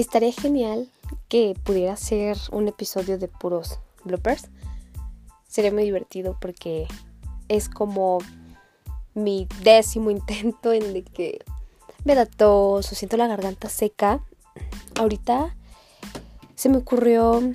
estaría 0.00 0.32
genial 0.32 0.88
que 1.28 1.54
pudiera 1.64 1.96
ser 1.96 2.36
un 2.52 2.68
episodio 2.68 3.18
de 3.18 3.28
puros 3.28 3.78
bloopers. 4.04 4.48
Sería 5.48 5.72
muy 5.72 5.84
divertido 5.84 6.36
porque 6.40 6.86
es 7.48 7.68
como 7.68 8.18
mi 9.14 9.48
décimo 9.62 10.10
intento 10.10 10.72
en 10.72 10.82
el 10.84 11.04
que 11.04 11.40
me 12.04 12.14
da 12.14 12.26
tos 12.26 12.92
o 12.92 12.94
siento 12.94 13.16
la 13.16 13.26
garganta 13.26 13.68
seca. 13.68 14.24
Ahorita 14.98 15.54
se 16.54 16.68
me 16.68 16.78
ocurrió 16.78 17.54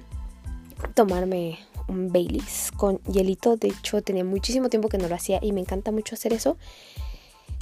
tomarme 0.93 1.59
un 1.88 2.12
Baileys 2.12 2.71
con 2.75 3.00
hielito. 3.04 3.57
De 3.57 3.70
hecho, 3.70 4.02
tenía 4.02 4.23
muchísimo 4.23 4.70
tiempo 4.70 4.89
que 4.89 4.98
no 4.98 5.07
lo 5.07 5.16
hacía 5.16 5.39
y 5.41 5.52
me 5.52 5.62
encanta 5.62 5.91
mucho 5.91 6.16
hacer 6.16 6.34
eso. 6.34 6.57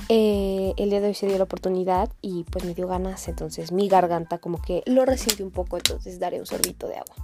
Eh, 0.09 0.73
el 0.77 0.89
día 0.89 0.99
de 1.01 1.07
hoy 1.07 1.13
se 1.13 1.27
dio 1.27 1.37
la 1.37 1.45
oportunidad 1.45 2.11
y 2.21 2.43
pues 2.45 2.65
me 2.65 2.73
dio 2.73 2.87
ganas. 2.87 3.27
Entonces 3.27 3.71
mi 3.71 3.87
garganta 3.87 4.37
como 4.37 4.61
que 4.61 4.83
lo 4.85 5.05
resiente 5.05 5.43
un 5.43 5.51
poco. 5.51 5.77
Entonces 5.77 6.19
daré 6.19 6.39
un 6.39 6.45
sorbito 6.45 6.87
de 6.87 6.95
agua. 6.97 7.15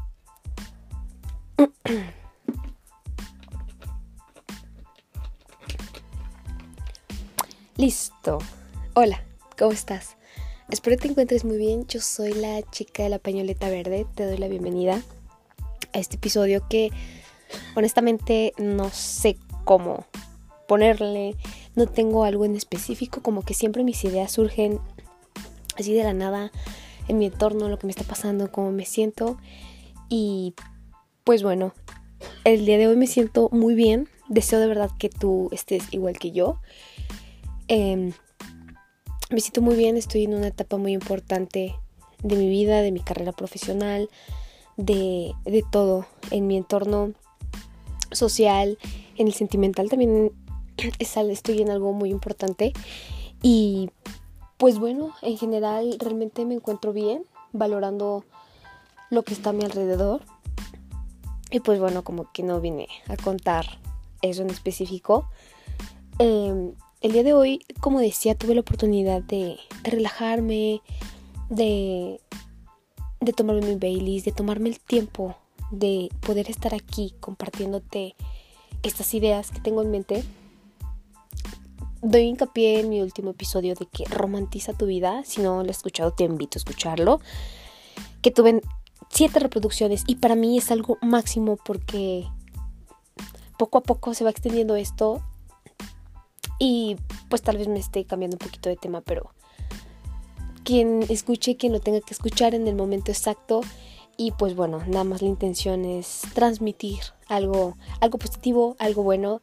Listo. 7.77 8.39
Hola, 8.93 9.23
¿cómo 9.57 9.71
estás? 9.71 10.17
Espero 10.69 10.97
que 10.97 11.03
te 11.03 11.07
encuentres 11.09 11.45
muy 11.45 11.57
bien. 11.57 11.87
Yo 11.87 12.01
soy 12.01 12.33
la 12.33 12.61
chica 12.71 13.03
de 13.03 13.09
la 13.09 13.19
pañoleta 13.19 13.69
verde. 13.69 14.05
Te 14.15 14.25
doy 14.25 14.37
la 14.37 14.47
bienvenida 14.47 15.01
a 15.93 15.99
este 15.99 16.17
episodio 16.17 16.67
que 16.69 16.91
honestamente 17.75 18.53
no 18.57 18.89
sé 18.89 19.37
cómo 19.63 20.05
ponerle. 20.67 21.35
No 21.79 21.87
tengo 21.87 22.25
algo 22.25 22.43
en 22.43 22.57
específico. 22.57 23.21
Como 23.21 23.41
que 23.41 23.53
siempre 23.53 23.85
mis 23.85 24.03
ideas 24.03 24.33
surgen 24.33 24.81
así 25.77 25.93
de 25.93 26.03
la 26.03 26.11
nada 26.11 26.51
en 27.07 27.17
mi 27.17 27.27
entorno, 27.27 27.69
lo 27.69 27.79
que 27.79 27.87
me 27.87 27.91
está 27.91 28.03
pasando, 28.03 28.51
cómo 28.51 28.69
me 28.73 28.83
siento. 28.83 29.37
Y 30.09 30.55
pues 31.23 31.41
bueno, 31.41 31.73
el 32.43 32.65
día 32.65 32.77
de 32.77 32.87
hoy 32.87 32.97
me 32.97 33.07
siento 33.07 33.47
muy 33.53 33.75
bien. 33.75 34.09
Deseo 34.27 34.59
de 34.59 34.67
verdad 34.67 34.91
que 34.99 35.07
tú 35.07 35.47
estés 35.53 35.85
igual 35.91 36.19
que 36.19 36.31
yo. 36.31 36.59
Em, 37.69 38.11
me 39.29 39.39
siento 39.39 39.61
muy 39.61 39.77
bien, 39.77 39.95
estoy 39.95 40.25
en 40.25 40.33
una 40.33 40.47
etapa 40.47 40.75
muy 40.75 40.91
importante 40.91 41.75
de 42.21 42.35
mi 42.35 42.49
vida, 42.49 42.81
de 42.81 42.91
mi 42.91 42.99
carrera 42.99 43.31
profesional, 43.31 44.09
de, 44.75 45.31
de 45.45 45.63
todo, 45.71 46.07
en 46.29 46.45
mi 46.45 46.57
entorno 46.57 47.13
social, 48.11 48.77
en 49.15 49.27
el 49.27 49.33
sentimental 49.33 49.87
también 49.87 50.33
estoy 50.99 51.61
en 51.61 51.69
algo 51.69 51.93
muy 51.93 52.09
importante 52.09 52.73
y 53.41 53.89
pues 54.57 54.77
bueno, 54.77 55.13
en 55.21 55.37
general 55.37 55.97
realmente 55.99 56.45
me 56.45 56.55
encuentro 56.55 56.91
bien, 56.91 57.23
valorando 57.53 58.25
lo 59.09 59.23
que 59.23 59.33
está 59.33 59.51
a 59.51 59.53
mi 59.53 59.63
alrededor. 59.63 60.21
Y 61.51 61.61
pues 61.61 61.79
bueno, 61.79 62.03
como 62.03 62.31
que 62.31 62.43
no 62.43 62.59
vine 62.59 62.87
a 63.07 63.15
contar 63.15 63.65
eso 64.21 64.41
en 64.41 64.49
específico. 64.49 65.29
Eh, 66.19 66.73
el 67.01 67.11
día 67.13 67.23
de 67.23 67.33
hoy, 67.33 67.65
como 67.79 67.99
decía, 67.99 68.35
tuve 68.35 68.53
la 68.53 68.61
oportunidad 68.61 69.21
de, 69.21 69.57
relajarme, 69.83 70.81
de, 71.49 72.19
de 73.21 73.33
tomarme 73.33 73.65
mi 73.65 73.75
Baileys, 73.75 74.25
de 74.25 74.33
tomarme 74.33 74.69
el 74.69 74.79
tiempo 74.79 75.35
de 75.71 76.09
poder 76.19 76.49
estar 76.49 76.73
aquí 76.73 77.13
compartiéndote 77.19 78.15
estas 78.83 79.13
ideas 79.13 79.51
que 79.51 79.59
tengo 79.59 79.81
en 79.81 79.91
mente. 79.91 80.23
Doy 82.01 82.21
hincapié 82.23 82.79
en 82.79 82.89
mi 82.89 83.01
último 83.01 83.31
episodio 83.31 83.75
de 83.75 83.85
que 83.85 84.05
romantiza 84.05 84.73
tu 84.73 84.85
vida. 84.85 85.23
Si 85.25 85.41
no 85.41 85.63
lo 85.63 85.69
has 85.69 85.77
escuchado, 85.77 86.11
te 86.11 86.23
invito 86.23 86.57
a 86.57 86.59
escucharlo. 86.59 87.19
Que 88.21 88.31
tuve 88.31 88.61
siete 89.09 89.39
reproducciones 89.39 90.03
y 90.07 90.15
para 90.15 90.35
mí 90.35 90.57
es 90.57 90.71
algo 90.71 90.97
máximo 91.01 91.57
porque 91.57 92.25
poco 93.57 93.79
a 93.79 93.81
poco 93.81 94.13
se 94.13 94.23
va 94.23 94.29
extendiendo 94.29 94.75
esto 94.75 95.21
y 96.59 96.97
pues 97.29 97.41
tal 97.41 97.57
vez 97.57 97.67
me 97.67 97.79
esté 97.79 98.05
cambiando 98.05 98.35
un 98.35 98.45
poquito 98.45 98.69
de 98.69 98.77
tema, 98.77 99.01
pero 99.01 99.31
quien 100.63 101.03
escuche, 101.09 101.57
quien 101.57 101.73
lo 101.73 101.79
tenga 101.79 102.01
que 102.01 102.13
escuchar 102.13 102.53
en 102.53 102.67
el 102.67 102.75
momento 102.75 103.11
exacto. 103.11 103.61
Y 104.17 104.31
pues 104.31 104.53
bueno, 104.53 104.79
nada 104.85 105.05
más 105.05 105.21
la 105.21 105.29
intención 105.29 105.85
es 105.85 106.21
transmitir 106.33 106.99
algo, 107.27 107.77
algo 108.01 108.17
positivo, 108.17 108.75
algo 108.77 109.01
bueno. 109.01 109.41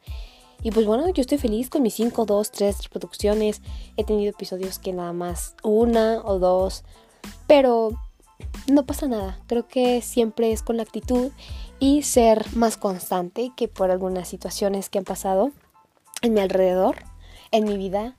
Y 0.62 0.70
pues 0.70 0.86
bueno, 0.86 1.08
yo 1.10 1.20
estoy 1.20 1.38
feliz 1.38 1.70
con 1.70 1.82
mis 1.82 1.94
5, 1.94 2.24
2, 2.24 2.50
3 2.50 2.82
reproducciones. 2.84 3.62
He 3.96 4.04
tenido 4.04 4.30
episodios 4.30 4.78
que 4.78 4.92
nada 4.92 5.12
más 5.12 5.54
una 5.62 6.22
o 6.24 6.38
dos. 6.38 6.84
Pero 7.46 7.90
no 8.70 8.84
pasa 8.84 9.06
nada. 9.06 9.38
Creo 9.46 9.66
que 9.68 10.02
siempre 10.02 10.52
es 10.52 10.62
con 10.62 10.76
la 10.76 10.82
actitud 10.82 11.30
y 11.78 12.02
ser 12.02 12.44
más 12.54 12.76
constante 12.76 13.52
que 13.56 13.68
por 13.68 13.90
algunas 13.90 14.28
situaciones 14.28 14.88
que 14.88 14.98
han 14.98 15.04
pasado 15.04 15.52
en 16.22 16.34
mi 16.34 16.40
alrededor, 16.40 16.96
en 17.52 17.64
mi 17.64 17.76
vida, 17.76 18.16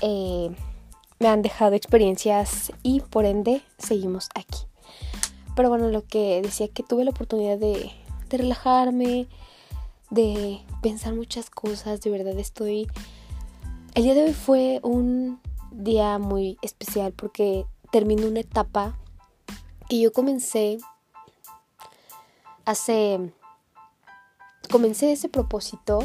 eh, 0.00 0.50
me 1.18 1.28
han 1.28 1.42
dejado 1.42 1.74
experiencias 1.74 2.72
y 2.82 3.00
por 3.00 3.26
ende 3.26 3.62
seguimos 3.78 4.28
aquí. 4.34 4.58
Pero 5.56 5.68
bueno, 5.68 5.88
lo 5.88 6.06
que 6.06 6.40
decía 6.42 6.68
que 6.68 6.82
tuve 6.82 7.04
la 7.04 7.10
oportunidad 7.10 7.58
de, 7.58 7.90
de 8.30 8.36
relajarme, 8.38 9.28
de 10.10 10.60
pensar 10.82 11.14
muchas 11.14 11.50
cosas, 11.50 12.00
de 12.00 12.10
verdad 12.10 12.38
estoy... 12.38 12.88
El 13.94 14.04
día 14.04 14.14
de 14.14 14.24
hoy 14.24 14.32
fue 14.32 14.80
un 14.82 15.40
día 15.72 16.18
muy 16.18 16.58
especial 16.62 17.12
porque 17.12 17.66
terminó 17.90 18.26
una 18.28 18.40
etapa 18.40 18.98
que 19.88 20.00
yo 20.00 20.12
comencé 20.12 20.78
hace... 22.64 23.32
Comencé 24.70 25.10
ese 25.10 25.28
propósito 25.28 25.98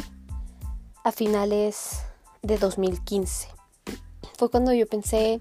a 1.04 1.12
finales 1.12 2.02
de 2.42 2.58
2015. 2.58 3.50
Fue 4.38 4.50
cuando 4.50 4.74
yo 4.74 4.88
pensé 4.88 5.40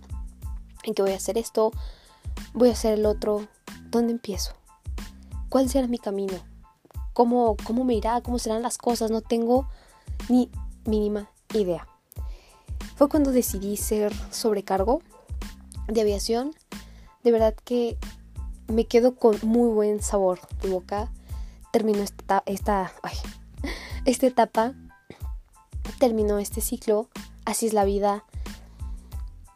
en 0.82 0.94
que 0.94 1.00
voy 1.00 1.12
a 1.12 1.16
hacer 1.16 1.38
esto, 1.38 1.72
voy 2.52 2.68
a 2.68 2.72
hacer 2.72 2.98
el 2.98 3.06
otro, 3.06 3.48
¿dónde 3.90 4.12
empiezo? 4.12 4.52
¿Cuál 5.48 5.70
será 5.70 5.86
mi 5.86 5.98
camino? 5.98 6.53
¿Cómo, 7.14 7.56
cómo 7.64 7.84
me 7.84 7.94
irá? 7.94 8.20
¿Cómo 8.20 8.38
serán 8.38 8.60
las 8.60 8.76
cosas? 8.76 9.10
No 9.10 9.22
tengo 9.22 9.66
ni 10.28 10.50
mínima 10.84 11.30
idea. 11.54 11.88
Fue 12.96 13.08
cuando 13.08 13.32
decidí 13.32 13.78
ser 13.78 14.12
sobrecargo 14.30 15.00
de 15.88 16.02
aviación. 16.02 16.54
De 17.22 17.32
verdad 17.32 17.54
que 17.64 17.96
me 18.66 18.84
quedo 18.84 19.16
con 19.16 19.38
muy 19.42 19.70
buen 19.70 20.02
sabor 20.02 20.40
de 20.60 20.68
boca. 20.68 21.10
Terminó 21.72 22.02
esta, 22.02 22.42
esta, 22.46 22.92
esta 24.04 24.26
etapa 24.26 24.74
terminó 25.98 26.38
este 26.38 26.60
ciclo, 26.60 27.08
así 27.44 27.66
es 27.66 27.72
la 27.72 27.84
vida, 27.84 28.24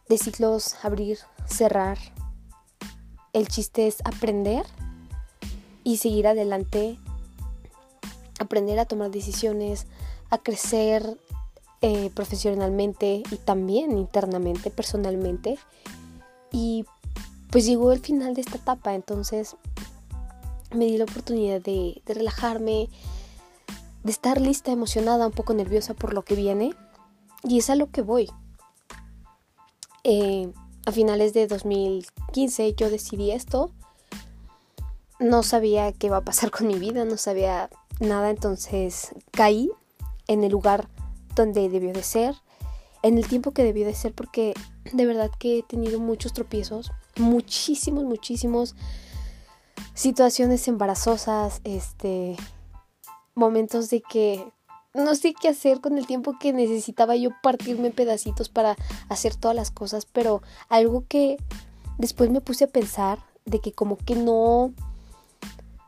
de 0.08 0.18
ciclos 0.18 0.76
abrir, 0.82 1.18
cerrar. 1.46 1.98
El 3.32 3.48
chiste 3.48 3.86
es 3.86 3.98
aprender 4.04 4.64
y 5.84 5.98
seguir 5.98 6.26
adelante, 6.26 6.98
aprender 8.48 8.78
a 8.78 8.86
tomar 8.86 9.10
decisiones, 9.10 9.86
a 10.30 10.38
crecer 10.38 11.18
eh, 11.82 12.10
profesionalmente 12.14 13.22
y 13.30 13.36
también 13.36 13.98
internamente, 13.98 14.70
personalmente. 14.70 15.58
Y 16.50 16.86
pues 17.50 17.66
llegó 17.66 17.92
el 17.92 18.00
final 18.00 18.32
de 18.34 18.40
esta 18.40 18.56
etapa, 18.56 18.94
entonces 18.94 19.56
me 20.72 20.86
di 20.86 20.96
la 20.96 21.04
oportunidad 21.04 21.60
de, 21.60 22.02
relajarme, 22.06 22.88
de 24.02 24.10
estar 24.10 24.40
lista, 24.40 24.72
emocionada, 24.72 25.26
un 25.26 25.32
poco 25.32 25.52
nerviosa 25.52 25.92
por 25.92 26.14
lo 26.14 26.22
que 26.22 26.34
viene. 26.34 26.74
Y 27.44 27.58
es 27.58 27.68
a 27.68 27.76
lo 27.76 27.90
que 27.90 28.00
voy. 28.00 28.30
Eh, 30.04 30.50
a 30.86 30.92
finales 30.92 31.34
de 31.34 31.46
2015 31.46 32.74
yo 32.74 32.88
decidí 32.88 33.30
esto. 33.30 33.70
No 35.20 35.42
sabía 35.42 35.92
qué 35.92 36.06
iba 36.06 36.16
a 36.16 36.24
pasar 36.24 36.50
con 36.50 36.66
mi 36.66 36.78
vida, 36.78 37.04
no 37.04 37.18
sabía 37.18 37.68
nada, 38.00 38.30
entonces 38.30 39.14
caí 39.30 39.70
en 40.26 40.44
el 40.44 40.52
lugar 40.52 40.88
donde 41.34 41.68
debió 41.68 41.92
de 41.92 42.02
ser, 42.02 42.34
en 43.02 43.18
el 43.18 43.26
tiempo 43.26 43.52
que 43.52 43.64
debió 43.64 43.86
de 43.86 43.94
ser, 43.94 44.12
porque 44.12 44.54
de 44.92 45.06
verdad 45.06 45.30
que 45.38 45.58
he 45.58 45.62
tenido 45.62 46.00
muchos 46.00 46.32
tropiezos, 46.32 46.92
muchísimos, 47.16 48.04
muchísimos 48.04 48.74
situaciones 49.94 50.66
embarazosas, 50.68 51.60
este, 51.64 52.36
momentos 53.34 53.90
de 53.90 54.00
que 54.02 54.52
no 54.94 55.14
sé 55.14 55.34
qué 55.34 55.48
hacer 55.48 55.80
con 55.80 55.96
el 55.98 56.06
tiempo 56.06 56.38
que 56.38 56.52
necesitaba 56.52 57.14
yo 57.16 57.30
partirme 57.42 57.90
pedacitos 57.90 58.48
para 58.48 58.76
hacer 59.08 59.36
todas 59.36 59.56
las 59.56 59.70
cosas, 59.70 60.06
pero 60.06 60.42
algo 60.68 61.04
que 61.08 61.36
después 61.98 62.30
me 62.30 62.40
puse 62.40 62.64
a 62.64 62.68
pensar 62.68 63.18
de 63.44 63.60
que 63.60 63.72
como 63.72 63.96
que 63.96 64.14
no 64.14 64.72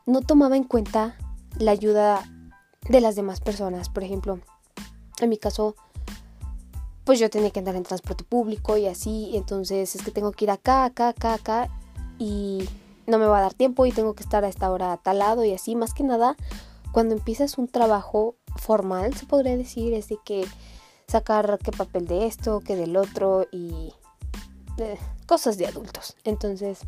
no 0.05 0.21
tomaba 0.21 0.57
en 0.57 0.63
cuenta 0.63 1.15
la 1.57 1.71
ayuda 1.71 2.23
de 2.89 3.01
las 3.01 3.15
demás 3.15 3.39
personas, 3.39 3.89
por 3.89 4.03
ejemplo, 4.03 4.39
en 5.19 5.29
mi 5.29 5.37
caso 5.37 5.75
pues 7.03 7.19
yo 7.19 7.29
tenía 7.29 7.49
que 7.49 7.59
andar 7.59 7.75
en 7.75 7.83
transporte 7.83 8.23
público 8.23 8.77
y 8.77 8.87
así, 8.87 9.31
entonces 9.33 9.95
es 9.95 10.03
que 10.03 10.11
tengo 10.11 10.31
que 10.31 10.45
ir 10.45 10.51
acá, 10.51 10.85
acá, 10.85 11.09
acá, 11.09 11.33
acá 11.33 11.69
y 12.19 12.69
no 13.07 13.17
me 13.17 13.25
va 13.25 13.39
a 13.39 13.41
dar 13.41 13.53
tiempo 13.53 13.85
y 13.85 13.91
tengo 13.91 14.13
que 14.13 14.23
estar 14.23 14.45
a 14.45 14.47
esta 14.47 14.71
hora 14.71 14.95
talado 14.97 15.43
y 15.43 15.53
así. 15.53 15.75
Más 15.75 15.93
que 15.93 16.03
nada, 16.03 16.35
cuando 16.91 17.15
empiezas 17.15 17.57
un 17.57 17.67
trabajo 17.67 18.35
formal, 18.57 19.15
se 19.15 19.25
podría 19.25 19.57
decir, 19.57 19.93
es 19.93 20.07
de 20.07 20.19
que 20.23 20.45
sacar 21.07 21.59
qué 21.63 21.71
papel 21.71 22.07
de 22.07 22.27
esto, 22.27 22.61
qué 22.61 22.75
del 22.75 22.95
otro 22.95 23.47
y 23.51 23.93
eh, 24.77 24.97
cosas 25.25 25.57
de 25.57 25.67
adultos. 25.67 26.15
Entonces, 26.23 26.81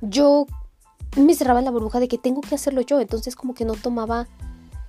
yo 0.00 0.46
me 1.16 1.34
cerraba 1.34 1.62
la 1.62 1.70
burbuja 1.70 2.00
de 2.00 2.08
que 2.08 2.18
tengo 2.18 2.40
que 2.40 2.54
hacerlo 2.54 2.80
yo, 2.80 3.00
entonces 3.00 3.36
como 3.36 3.54
que 3.54 3.64
no 3.64 3.74
tomaba 3.74 4.28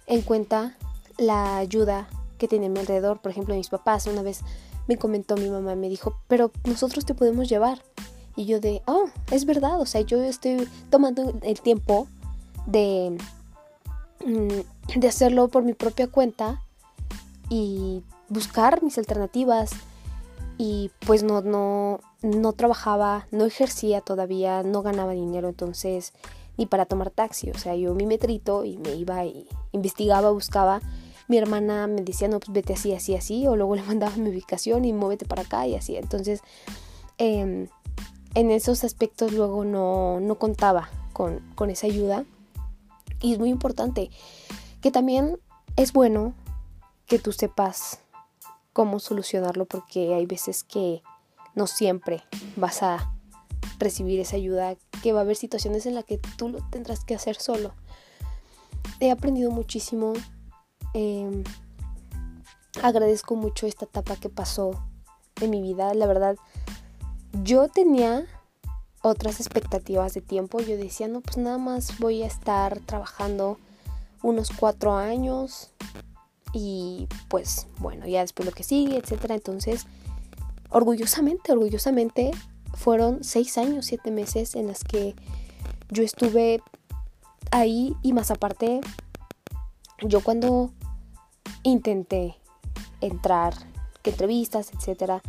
en 0.07 0.21
cuenta 0.21 0.77
la 1.17 1.57
ayuda 1.57 2.07
que 2.37 2.47
tenía 2.47 2.69
a 2.69 2.71
mi 2.71 2.79
alrededor, 2.79 3.19
por 3.19 3.31
ejemplo, 3.31 3.55
mis 3.55 3.69
papás. 3.69 4.07
Una 4.07 4.23
vez 4.23 4.41
me 4.87 4.97
comentó 4.97 5.35
mi 5.37 5.49
mamá, 5.49 5.75
me 5.75 5.89
dijo, 5.89 6.15
pero 6.27 6.51
nosotros 6.63 7.05
te 7.05 7.13
podemos 7.13 7.47
llevar. 7.47 7.83
Y 8.35 8.45
yo 8.45 8.59
de, 8.59 8.81
oh, 8.85 9.09
es 9.31 9.45
verdad, 9.45 9.79
o 9.79 9.85
sea, 9.85 10.01
yo 10.01 10.23
estoy 10.23 10.67
tomando 10.89 11.37
el 11.43 11.61
tiempo 11.61 12.07
de, 12.65 13.17
mm, 14.25 14.99
de 14.99 15.07
hacerlo 15.07 15.49
por 15.49 15.63
mi 15.63 15.73
propia 15.73 16.07
cuenta 16.07 16.61
y 17.49 18.03
buscar 18.29 18.81
mis 18.81 18.97
alternativas. 18.97 19.71
Y 20.61 20.91
pues 21.07 21.23
no, 21.23 21.41
no, 21.41 22.01
no 22.21 22.51
trabajaba, 22.51 23.27
no 23.31 23.45
ejercía 23.45 24.01
todavía, 24.01 24.61
no 24.61 24.81
ganaba 24.81 25.13
dinero, 25.13 25.47
entonces 25.47 26.13
ni 26.57 26.65
para 26.65 26.85
tomar 26.85 27.09
taxi, 27.09 27.49
o 27.51 27.57
sea, 27.57 27.73
yo 27.77 27.95
mi 27.95 28.05
metrito 28.05 28.65
y 28.65 28.77
me 28.77 28.93
iba 28.93 29.23
y 29.23 29.47
investigaba, 29.71 30.31
buscaba. 30.31 30.81
Mi 31.29 31.37
hermana 31.37 31.87
me 31.87 32.01
decía, 32.01 32.27
no, 32.27 32.41
pues 32.41 32.51
vete 32.51 32.73
así, 32.73 32.93
así, 32.93 33.15
así, 33.15 33.47
o 33.47 33.55
luego 33.55 33.75
le 33.75 33.83
mandaba 33.87 34.17
mi 34.17 34.29
ubicación 34.29 34.83
y 34.83 34.91
muévete 34.91 35.25
para 35.25 35.43
acá 35.43 35.65
y 35.65 35.75
así. 35.75 35.95
Entonces, 35.95 36.41
em, 37.17 37.67
en 38.35 38.51
esos 38.51 38.83
aspectos 38.83 39.31
luego 39.31 39.63
no, 39.63 40.19
no 40.19 40.35
contaba 40.35 40.89
con, 41.13 41.39
con 41.55 41.69
esa 41.69 41.87
ayuda. 41.87 42.25
Y 43.21 43.31
es 43.31 43.39
muy 43.39 43.49
importante 43.49 44.09
que 44.81 44.91
también 44.91 45.39
es 45.77 45.93
bueno 45.93 46.33
que 47.05 47.19
tú 47.19 47.31
sepas 47.31 48.01
cómo 48.73 48.99
solucionarlo 48.99 49.65
porque 49.65 50.13
hay 50.13 50.25
veces 50.25 50.63
que 50.63 51.01
no 51.55 51.67
siempre 51.67 52.23
vas 52.55 52.83
a 52.83 53.13
recibir 53.79 54.19
esa 54.19 54.35
ayuda, 54.35 54.75
que 55.01 55.13
va 55.13 55.19
a 55.19 55.23
haber 55.23 55.35
situaciones 55.35 55.85
en 55.85 55.95
las 55.95 56.05
que 56.05 56.17
tú 56.37 56.49
lo 56.49 56.59
tendrás 56.69 57.03
que 57.03 57.15
hacer 57.15 57.35
solo. 57.35 57.73
He 58.99 59.11
aprendido 59.11 59.51
muchísimo, 59.51 60.13
em, 60.93 61.43
agradezco 62.81 63.35
mucho 63.35 63.67
esta 63.67 63.85
etapa 63.85 64.15
que 64.15 64.29
pasó 64.29 64.71
en 65.41 65.49
mi 65.49 65.61
vida, 65.61 65.93
la 65.93 66.05
verdad, 66.05 66.35
yo 67.43 67.67
tenía 67.69 68.25
otras 69.01 69.39
expectativas 69.39 70.13
de 70.13 70.21
tiempo, 70.21 70.59
yo 70.59 70.75
decía, 70.75 71.07
no, 71.07 71.21
pues 71.21 71.37
nada 71.37 71.57
más 71.57 71.99
voy 71.99 72.23
a 72.23 72.27
estar 72.27 72.79
trabajando 72.81 73.57
unos 74.21 74.51
cuatro 74.51 74.95
años 74.95 75.71
y 76.53 77.07
pues 77.27 77.67
bueno, 77.77 78.07
ya 78.07 78.21
después 78.21 78.45
lo 78.45 78.53
que 78.53 78.63
sigue, 78.63 78.97
etcétera, 78.97 79.35
entonces 79.35 79.87
orgullosamente, 80.69 81.51
orgullosamente, 81.51 82.31
fueron 82.73 83.23
seis 83.23 83.57
años, 83.57 83.85
siete 83.85 84.11
meses 84.11 84.55
en 84.55 84.67
las 84.67 84.83
que 84.83 85.15
yo 85.89 86.03
estuve 86.03 86.61
ahí 87.51 87.95
y 88.01 88.13
más 88.13 88.31
aparte, 88.31 88.81
yo 90.01 90.21
cuando 90.21 90.71
intenté 91.63 92.35
entrar, 93.01 93.53
que 94.01 94.11
entrevistas, 94.11 94.71
etcétera, 94.73 95.21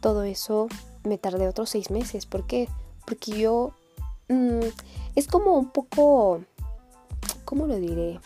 todo 0.00 0.22
eso 0.24 0.68
me 1.04 1.18
tardé 1.18 1.48
otros 1.48 1.70
seis 1.70 1.90
meses. 1.90 2.26
¿Por 2.26 2.46
qué? 2.46 2.68
Porque 3.06 3.38
yo 3.38 3.72
mm, 4.28 4.60
es 5.14 5.26
como 5.26 5.56
un 5.58 5.70
poco, 5.70 6.42
¿cómo 7.44 7.66
lo 7.66 7.76
diré? 7.76 8.18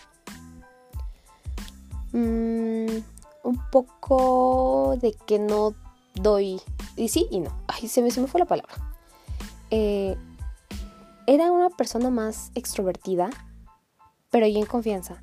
Mm, 2.17 3.03
un 3.43 3.71
poco 3.71 4.97
de 5.03 5.13
que 5.27 5.39
no 5.39 5.75
doy. 6.15 6.63
Y 6.97 7.09
sí 7.09 7.29
y 7.31 7.41
no. 7.41 7.51
Ay, 7.69 7.89
se 7.89 8.01
me, 8.01 8.11
se 8.11 8.23
me 8.23 8.27
fue 8.27 8.41
la 8.41 8.47
palabra. 8.47 8.73
Eh, 9.71 10.17
era 11.27 11.53
una 11.53 11.69
persona 11.69 12.09
más 12.09 12.53
extrovertida, 12.55 13.29
pero 14.31 14.47
ya 14.47 14.59
en 14.59 14.65
confianza. 14.65 15.23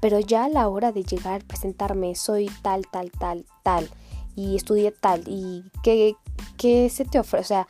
Pero 0.00 0.18
ya 0.18 0.46
a 0.46 0.48
la 0.48 0.66
hora 0.66 0.90
de 0.90 1.04
llegar, 1.04 1.44
presentarme, 1.44 2.16
soy 2.16 2.50
tal, 2.62 2.88
tal, 2.90 3.12
tal, 3.12 3.46
tal, 3.62 3.88
y 4.34 4.56
estudié 4.56 4.90
tal, 4.90 5.22
y 5.26 5.70
qué, 5.84 6.16
qué 6.56 6.88
se 6.88 7.04
te 7.04 7.18
ofrece, 7.18 7.42
o 7.42 7.46
sea, 7.46 7.66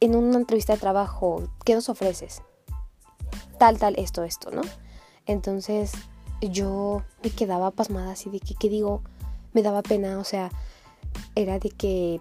en 0.00 0.14
una 0.14 0.36
entrevista 0.36 0.74
de 0.74 0.80
trabajo, 0.80 1.48
¿qué 1.64 1.74
nos 1.74 1.88
ofreces? 1.88 2.42
Tal, 3.58 3.78
tal, 3.78 3.98
esto, 3.98 4.22
esto, 4.22 4.50
¿no? 4.50 4.60
Entonces 5.24 5.92
yo 6.50 7.02
me 7.22 7.30
quedaba 7.30 7.70
pasmada 7.70 8.12
así 8.12 8.30
de 8.30 8.40
que, 8.40 8.54
¿qué 8.54 8.68
digo? 8.68 9.02
Me 9.52 9.62
daba 9.62 9.82
pena, 9.82 10.18
o 10.18 10.24
sea, 10.24 10.50
era 11.34 11.58
de 11.58 11.70
que 11.70 12.20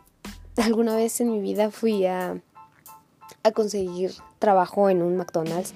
alguna 0.58 0.96
vez 0.96 1.22
en 1.22 1.32
mi 1.32 1.40
vida 1.42 1.72
fui 1.72 2.06
a, 2.06 2.42
a 3.44 3.52
conseguir 3.52 4.14
trabajo 4.40 4.90
en 4.90 5.02
un 5.02 5.18
McDonald's 5.18 5.74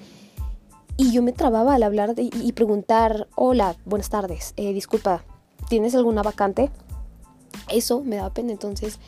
y 0.98 1.12
yo 1.12 1.22
me 1.22 1.32
trababa 1.32 1.74
al 1.74 1.82
hablar 1.82 2.14
y 2.16 2.52
preguntar, 2.52 3.28
hola, 3.34 3.76
buenas 3.84 4.08
tardes, 4.08 4.54
eh, 4.56 4.72
disculpa, 4.72 5.24
¿tienes 5.68 5.94
alguna 5.94 6.22
vacante? 6.22 6.70
Eso 7.70 8.02
me 8.02 8.16
daba 8.16 8.32
pena, 8.32 8.52
entonces, 8.52 8.98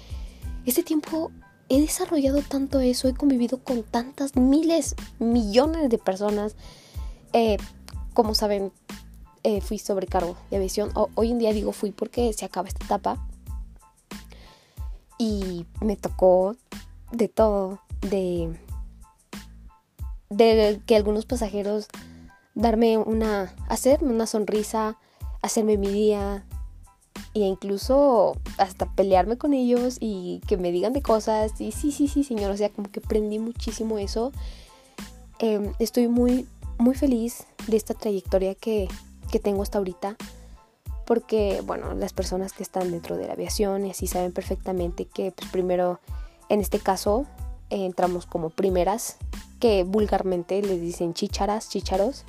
este 0.66 0.82
tiempo 0.82 1.30
he 1.70 1.80
desarrollado 1.80 2.42
tanto 2.42 2.80
eso, 2.80 3.08
he 3.08 3.14
convivido 3.14 3.58
con 3.64 3.84
tantas 3.84 4.36
miles, 4.36 4.96
millones 5.18 5.88
de 5.88 5.96
personas. 5.96 6.56
Eh, 7.32 7.56
como 8.12 8.34
saben, 8.34 8.70
eh, 9.48 9.62
fui 9.62 9.78
sobrecargo 9.78 10.36
de 10.50 10.58
aviación. 10.58 10.90
hoy 11.14 11.30
en 11.30 11.38
día 11.38 11.54
digo 11.54 11.72
fui 11.72 11.90
porque 11.90 12.34
se 12.34 12.44
acaba 12.44 12.68
esta 12.68 12.84
etapa 12.84 13.26
y 15.16 15.64
me 15.80 15.96
tocó 15.96 16.54
de 17.12 17.28
todo, 17.28 17.80
de, 18.02 18.54
de 20.28 20.82
que 20.84 20.96
algunos 20.96 21.24
pasajeros 21.24 21.88
darme 22.54 22.98
una, 22.98 23.54
hacerme 23.70 24.10
una 24.10 24.26
sonrisa, 24.26 24.98
hacerme 25.40 25.78
mi 25.78 25.88
día 25.88 26.44
e 27.32 27.40
incluso 27.40 28.36
hasta 28.58 28.84
pelearme 28.84 29.38
con 29.38 29.54
ellos 29.54 29.96
y 29.98 30.42
que 30.46 30.58
me 30.58 30.72
digan 30.72 30.92
de 30.92 31.00
cosas 31.00 31.58
y 31.58 31.72
sí, 31.72 31.90
sí, 31.90 32.06
sí, 32.06 32.22
señor, 32.22 32.50
o 32.50 32.56
sea, 32.58 32.68
como 32.68 32.90
que 32.90 33.00
aprendí 33.00 33.38
muchísimo 33.38 33.98
eso. 33.98 34.30
Em, 35.38 35.72
estoy 35.78 36.06
muy, 36.08 36.46
muy 36.76 36.94
feliz 36.94 37.46
de 37.66 37.78
esta 37.78 37.94
trayectoria 37.94 38.54
que, 38.54 38.88
que 39.30 39.38
tengo 39.38 39.62
hasta 39.62 39.78
ahorita 39.78 40.16
porque, 41.08 41.62
bueno, 41.64 41.94
las 41.94 42.12
personas 42.12 42.52
que 42.52 42.62
están 42.62 42.90
dentro 42.90 43.16
de 43.16 43.26
la 43.26 43.32
aviación 43.32 43.86
y 43.86 43.92
así 43.92 44.06
saben 44.06 44.30
perfectamente 44.30 45.06
que, 45.06 45.32
pues 45.32 45.50
primero, 45.50 46.00
en 46.50 46.60
este 46.60 46.80
caso, 46.80 47.26
entramos 47.70 48.26
como 48.26 48.50
primeras, 48.50 49.16
que 49.58 49.84
vulgarmente 49.84 50.60
les 50.60 50.82
dicen 50.82 51.14
chicharas, 51.14 51.70
chicharos, 51.70 52.24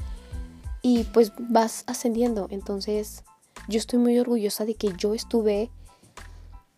y 0.82 1.04
pues 1.04 1.34
vas 1.38 1.84
ascendiendo. 1.88 2.48
Entonces, 2.52 3.26
yo 3.68 3.80
estoy 3.80 4.00
muy 4.00 4.18
orgullosa 4.18 4.64
de 4.64 4.76
que 4.76 4.94
yo 4.98 5.14
estuve 5.14 5.70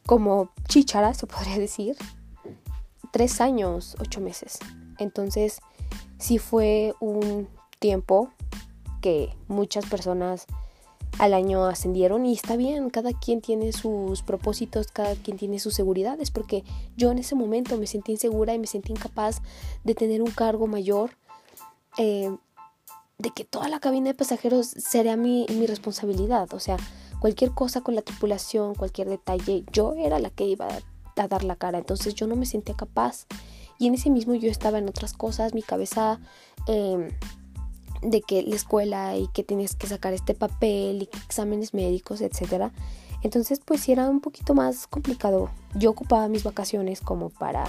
como 0.07 0.49
chichara, 0.67 1.13
se 1.13 1.27
podría 1.27 1.59
decir, 1.59 1.95
tres 3.11 3.41
años, 3.41 3.95
ocho 3.99 4.21
meses. 4.21 4.57
Entonces, 4.97 5.59
sí 6.17 6.39
fue 6.39 6.95
un 6.99 7.47
tiempo 7.77 8.31
que 9.01 9.35
muchas 9.47 9.85
personas 9.85 10.45
al 11.19 11.33
año 11.33 11.65
ascendieron 11.65 12.25
y 12.25 12.33
está 12.33 12.55
bien, 12.55 12.89
cada 12.89 13.11
quien 13.11 13.41
tiene 13.41 13.73
sus 13.73 14.23
propósitos, 14.23 14.87
cada 14.87 15.15
quien 15.15 15.37
tiene 15.37 15.59
sus 15.59 15.73
seguridades, 15.73 16.31
porque 16.31 16.63
yo 16.95 17.11
en 17.11 17.19
ese 17.19 17.35
momento 17.35 17.77
me 17.77 17.87
sentí 17.87 18.13
insegura 18.13 18.53
y 18.53 18.59
me 18.59 18.67
sentí 18.67 18.91
incapaz 18.91 19.41
de 19.83 19.93
tener 19.93 20.21
un 20.21 20.31
cargo 20.31 20.67
mayor, 20.67 21.11
eh, 21.97 22.33
de 23.17 23.29
que 23.31 23.43
toda 23.43 23.67
la 23.67 23.79
cabina 23.79 24.07
de 24.07 24.15
pasajeros 24.15 24.67
sería 24.67 25.17
mi, 25.17 25.45
mi 25.49 25.67
responsabilidad, 25.67 26.53
o 26.53 26.59
sea, 26.59 26.77
cualquier 27.19 27.51
cosa 27.51 27.81
con 27.81 27.93
la 27.93 28.01
tripulación, 28.01 28.73
cualquier 28.73 29.09
detalle, 29.09 29.63
yo 29.71 29.93
era 29.93 30.17
la 30.17 30.31
que 30.31 30.45
iba 30.45 30.67
a 31.17 31.27
dar 31.27 31.43
la 31.43 31.55
cara, 31.55 31.77
entonces 31.77 32.15
yo 32.15 32.25
no 32.25 32.35
me 32.35 32.45
sentía 32.45 32.75
capaz. 32.75 33.27
Y 33.77 33.87
en 33.87 33.95
ese 33.95 34.09
mismo 34.09 34.35
yo 34.35 34.49
estaba 34.49 34.77
en 34.79 34.87
otras 34.87 35.13
cosas, 35.13 35.53
mi 35.53 35.61
cabeza 35.61 36.19
eh, 36.67 37.09
de 38.01 38.21
que 38.21 38.41
la 38.41 38.55
escuela 38.55 39.15
y 39.15 39.27
que 39.27 39.43
tienes 39.43 39.75
que 39.75 39.87
sacar 39.87 40.13
este 40.13 40.33
papel 40.33 41.03
y 41.03 41.09
exámenes 41.25 41.73
médicos, 41.73 42.21
etcétera. 42.21 42.71
Entonces, 43.23 43.59
pues 43.63 43.81
sí 43.81 43.91
era 43.91 44.09
un 44.09 44.19
poquito 44.19 44.53
más 44.53 44.87
complicado. 44.87 45.49
Yo 45.75 45.91
ocupaba 45.91 46.27
mis 46.27 46.43
vacaciones 46.43 47.01
como 47.01 47.29
para 47.29 47.65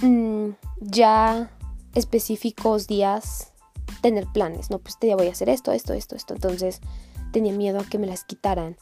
mm, 0.00 0.50
ya 0.80 1.50
específicos 1.94 2.86
días 2.86 3.52
tener 4.00 4.26
planes, 4.32 4.70
¿no? 4.70 4.78
Pues 4.78 4.94
este 4.94 5.08
día 5.08 5.16
voy 5.16 5.28
a 5.28 5.32
hacer 5.32 5.48
esto, 5.48 5.72
esto, 5.72 5.92
esto, 5.92 6.14
esto. 6.14 6.34
Entonces 6.34 6.80
tenía 7.32 7.52
miedo 7.52 7.80
a 7.80 7.84
que 7.84 7.98
me 7.98 8.06
las 8.06 8.24
quitaran. 8.24 8.76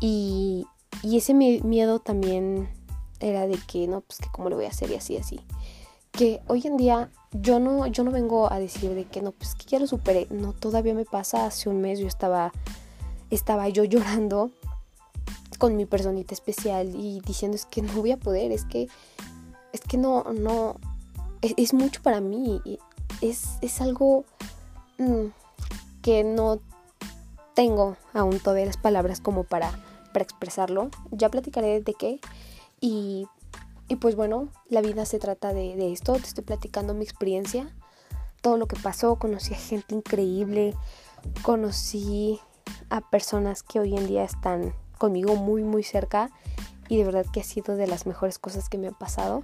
Y, 0.00 0.66
y 1.02 1.18
ese 1.18 1.34
miedo 1.34 2.00
también 2.00 2.68
era 3.20 3.46
de 3.46 3.58
que, 3.68 3.86
no, 3.86 4.00
pues 4.00 4.18
que 4.18 4.28
cómo 4.32 4.50
lo 4.50 4.56
voy 4.56 4.64
a 4.64 4.68
hacer 4.68 4.90
y 4.90 4.96
así, 4.96 5.16
así. 5.16 5.40
Que 6.16 6.40
hoy 6.46 6.62
en 6.64 6.76
día 6.76 7.10
yo 7.32 7.58
no, 7.58 7.86
yo 7.88 8.04
no 8.04 8.10
vengo 8.10 8.50
a 8.52 8.58
decir 8.58 8.94
de 8.94 9.04
que 9.04 9.20
no, 9.20 9.32
pues 9.32 9.54
que 9.54 9.66
ya 9.66 9.78
lo 9.78 9.86
superé. 9.86 10.26
No, 10.30 10.52
todavía 10.52 10.94
me 10.94 11.04
pasa. 11.04 11.46
Hace 11.46 11.68
un 11.68 11.80
mes 11.80 11.98
yo 11.98 12.06
estaba, 12.06 12.52
estaba 13.30 13.68
yo 13.68 13.84
llorando 13.84 14.50
con 15.58 15.76
mi 15.76 15.86
personita 15.86 16.34
especial 16.34 16.94
y 16.94 17.20
diciendo 17.20 17.56
es 17.56 17.66
que 17.66 17.82
no 17.82 17.94
voy 17.94 18.12
a 18.12 18.16
poder, 18.16 18.52
es 18.52 18.64
que, 18.64 18.88
es 19.72 19.80
que 19.80 19.96
no, 19.96 20.24
no, 20.32 20.76
es, 21.42 21.74
mucho 21.74 22.00
para 22.02 22.20
mí. 22.20 22.60
Es, 23.20 23.58
es 23.60 23.80
algo 23.80 24.24
mm, 24.98 25.26
que 26.02 26.22
no 26.22 26.60
tengo 27.54 27.96
aún 28.12 28.38
todavía 28.38 28.66
las 28.66 28.76
palabras 28.76 29.20
como 29.20 29.42
para, 29.44 29.72
para 30.12 30.22
expresarlo. 30.22 30.90
Ya 31.10 31.28
platicaré 31.28 31.80
de 31.80 31.94
qué. 31.94 32.20
Y 32.80 33.26
y 33.88 33.96
pues 33.96 34.16
bueno, 34.16 34.48
la 34.68 34.80
vida 34.80 35.04
se 35.04 35.18
trata 35.18 35.52
de, 35.52 35.92
esto, 35.92 36.14
te 36.14 36.26
estoy 36.26 36.44
platicando 36.44 36.94
mi 36.94 37.04
experiencia, 37.04 37.68
todo 38.40 38.56
lo 38.56 38.66
que 38.66 38.76
pasó, 38.76 39.16
conocí 39.16 39.54
a 39.54 39.58
gente 39.58 39.94
increíble, 39.94 40.74
conocí 41.42 42.40
a 42.90 43.00
personas 43.00 43.62
que 43.62 43.80
hoy 43.80 43.96
en 43.96 44.06
día 44.06 44.24
están 44.24 44.74
conmigo 44.98 45.36
muy 45.36 45.64
muy 45.64 45.82
cerca 45.82 46.30
y 46.88 46.96
de 46.96 47.04
verdad 47.04 47.26
que 47.32 47.40
ha 47.40 47.44
sido 47.44 47.76
de 47.76 47.86
las 47.86 48.06
mejores 48.06 48.38
cosas 48.38 48.68
que 48.68 48.78
me 48.78 48.88
han 48.88 48.94
pasado. 48.94 49.42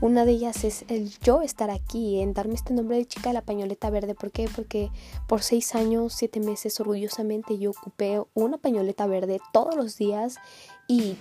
Una 0.00 0.24
de 0.24 0.32
ellas 0.32 0.64
es 0.64 0.84
el 0.88 1.10
yo 1.20 1.42
estar 1.42 1.70
aquí, 1.70 2.20
en 2.20 2.32
darme 2.32 2.54
este 2.54 2.72
nombre 2.72 2.96
de 2.96 3.06
chica 3.06 3.30
de 3.30 3.34
la 3.34 3.42
pañoleta 3.42 3.90
verde. 3.90 4.14
¿Por 4.14 4.30
qué? 4.30 4.48
Porque 4.54 4.90
por 5.26 5.42
seis 5.42 5.74
años, 5.74 6.14
siete 6.14 6.40
meses, 6.40 6.80
orgullosamente 6.80 7.58
yo 7.58 7.70
ocupé 7.70 8.22
una 8.34 8.56
pañoleta 8.56 9.06
verde 9.06 9.40
todos 9.52 9.76
los 9.76 9.98
días 9.98 10.36
y 10.88 11.16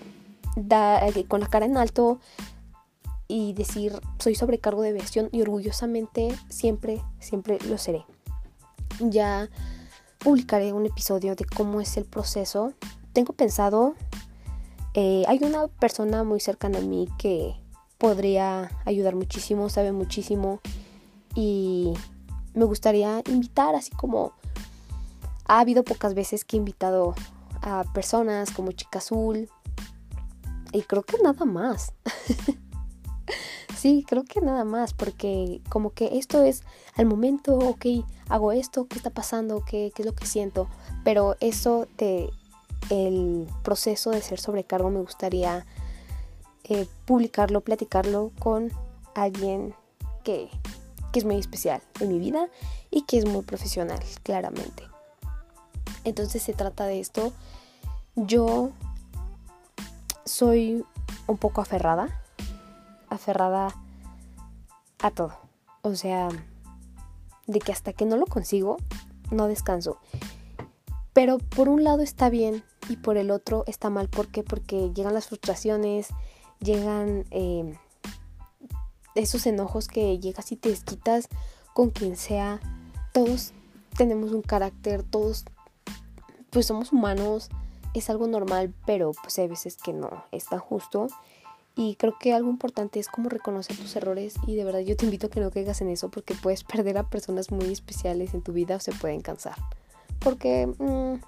da, 0.55 1.05
eh, 1.07 1.25
con 1.27 1.41
la 1.41 1.47
cara 1.47 1.65
en 1.65 1.77
alto 1.77 2.19
y 3.29 3.53
decir 3.53 3.93
soy 4.17 4.35
sobrecargo 4.35 4.81
de 4.81 4.89
aviación 4.89 5.29
y 5.31 5.41
orgullosamente 5.41 6.35
siempre, 6.49 7.01
siempre 7.19 7.59
lo 7.69 7.77
seré. 7.77 8.05
Ya 8.99 9.49
publicaré 10.17 10.73
un 10.73 10.87
episodio 10.87 11.35
de 11.35 11.45
cómo 11.45 11.79
es 11.79 11.95
el 11.95 12.03
proceso. 12.03 12.73
Tengo 13.13 13.31
pensado, 13.31 13.95
eh, 14.95 15.23
hay 15.27 15.39
una 15.43 15.67
persona 15.67 16.25
muy 16.25 16.41
cercana 16.41 16.79
a 16.79 16.81
mí 16.81 17.07
que 17.17 17.55
podría 17.99 18.71
ayudar 18.85 19.15
muchísimo, 19.15 19.69
sabe 19.69 19.91
muchísimo 19.91 20.59
y 21.35 21.93
me 22.55 22.65
gustaría 22.65 23.21
invitar, 23.27 23.75
así 23.75 23.91
como 23.91 24.33
ha 25.45 25.59
habido 25.59 25.83
pocas 25.83 26.15
veces 26.15 26.45
que 26.45 26.57
he 26.57 26.59
invitado 26.59 27.13
a 27.61 27.83
personas 27.93 28.51
como 28.51 28.71
Chica 28.71 28.99
Azul 28.99 29.49
y 30.71 30.81
creo 30.81 31.03
que 31.03 31.17
nada 31.21 31.45
más. 31.45 31.93
Sí, 33.79 34.03
creo 34.05 34.25
que 34.25 34.41
nada 34.41 34.65
más, 34.65 34.93
porque 34.93 35.61
como 35.69 35.91
que 35.91 36.17
esto 36.17 36.43
es 36.43 36.63
al 36.97 37.05
momento, 37.05 37.57
ok, 37.57 37.85
hago 38.27 38.51
esto, 38.51 38.87
¿qué 38.89 38.97
está 38.97 39.09
pasando? 39.09 39.63
¿Qué, 39.63 39.93
qué 39.95 40.01
es 40.01 40.05
lo 40.05 40.13
que 40.13 40.25
siento? 40.25 40.67
Pero 41.05 41.37
eso 41.39 41.87
de 41.97 42.29
el 42.89 43.47
proceso 43.63 44.11
de 44.11 44.21
ser 44.21 44.37
sobrecargo 44.37 44.89
me 44.89 44.99
gustaría 44.99 45.65
eh, 46.65 46.87
publicarlo, 47.05 47.61
platicarlo 47.61 48.33
con 48.37 48.69
alguien 49.15 49.73
que, 50.25 50.49
que 51.13 51.19
es 51.19 51.23
muy 51.23 51.37
especial 51.37 51.81
en 52.01 52.09
mi 52.09 52.19
vida 52.19 52.49
y 52.91 53.03
que 53.03 53.17
es 53.17 53.25
muy 53.25 53.43
profesional, 53.43 54.01
claramente. 54.23 54.83
Entonces 56.03 56.43
se 56.43 56.51
trata 56.51 56.85
de 56.85 56.99
esto. 56.99 57.31
Yo 58.17 58.71
soy 60.25 60.83
un 61.27 61.37
poco 61.37 61.61
aferrada 61.61 62.18
aferrada 63.09 63.69
a 64.99 65.11
todo. 65.11 65.33
O 65.81 65.95
sea, 65.95 66.29
de 67.47 67.59
que 67.59 67.71
hasta 67.71 67.93
que 67.93 68.05
no 68.05 68.17
lo 68.17 68.25
consigo, 68.25 68.77
no 69.31 69.47
descanso. 69.47 69.97
Pero 71.13 71.37
por 71.37 71.69
un 71.69 71.83
lado 71.83 72.01
está 72.01 72.29
bien 72.29 72.63
y 72.89 72.97
por 72.97 73.17
el 73.17 73.31
otro 73.31 73.63
está 73.67 73.89
mal. 73.89 74.07
¿Por 74.09 74.27
qué? 74.27 74.43
Porque 74.43 74.91
llegan 74.93 75.13
las 75.13 75.27
frustraciones, 75.27 76.09
llegan 76.59 77.25
eh, 77.31 77.77
esos 79.15 79.45
enojos 79.45 79.87
que 79.87 80.19
llegas 80.19 80.51
y 80.51 80.55
te 80.55 80.69
desquitas 80.69 81.27
con 81.73 81.89
quien 81.89 82.15
sea. 82.15 82.59
Todos 83.13 83.53
tenemos 83.97 84.31
un 84.31 84.41
carácter, 84.41 85.03
todos 85.03 85.45
pues 86.51 86.65
somos 86.65 86.91
humanos, 86.91 87.49
es 87.93 88.09
algo 88.09 88.27
normal, 88.27 88.73
pero 88.85 89.11
pues 89.21 89.37
hay 89.39 89.47
veces 89.47 89.77
que 89.77 89.93
no 89.93 90.23
es 90.31 90.45
tan 90.45 90.59
justo. 90.59 91.07
Y 91.79 91.95
creo 91.95 92.19
que 92.19 92.33
algo 92.33 92.49
importante 92.49 92.99
es 92.99 93.07
como 93.07 93.29
reconocer 93.29 93.77
tus 93.77 93.95
errores 93.95 94.35
y 94.45 94.57
de 94.57 94.65
verdad 94.65 94.81
yo 94.81 94.97
te 94.97 95.05
invito 95.05 95.27
a 95.27 95.29
que 95.29 95.39
no 95.39 95.49
caigas 95.49 95.79
en 95.79 95.87
eso 95.87 96.09
porque 96.09 96.35
puedes 96.35 96.65
perder 96.65 96.97
a 96.97 97.09
personas 97.09 97.51
muy 97.51 97.71
especiales 97.71 98.33
en 98.33 98.41
tu 98.41 98.51
vida 98.51 98.75
o 98.75 98.79
se 98.81 98.91
pueden 98.91 99.21
cansar. 99.21 99.55
Porque 100.19 100.67
mm, 100.67 101.21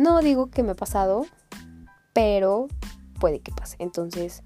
no 0.00 0.20
digo 0.20 0.50
que 0.50 0.62
me 0.62 0.70
ha 0.70 0.76
pasado, 0.76 1.26
pero 2.12 2.68
puede 3.18 3.40
que 3.40 3.50
pase. 3.50 3.74
Entonces 3.80 4.44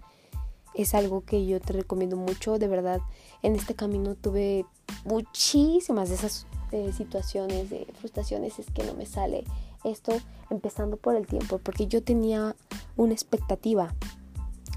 es 0.73 0.95
algo 0.95 1.23
que 1.23 1.45
yo 1.45 1.61
te 1.61 1.75
recomiendo 1.75 2.17
mucho. 2.17 2.59
De 2.59 2.67
verdad, 2.67 3.03
en 3.43 3.55
este 3.57 3.75
camino 3.75 4.15
tuve 4.15 4.65
muchísimas 5.05 6.09
de 6.09 6.15
esas 6.15 6.47
eh, 6.71 6.95
situaciones 6.97 7.69
de 7.69 7.87
frustraciones. 8.01 8.59
Es 8.59 8.71
que 8.71 8.85
no 8.85 8.95
me 8.95 9.05
sale 9.05 9.45
esto 9.85 10.15
empezando 10.49 10.97
por 10.97 11.15
el 11.15 11.27
tiempo, 11.27 11.59
porque 11.59 11.89
yo 11.89 12.03
tenía 12.03 12.57
una 12.97 13.13
expectativa 13.13 13.95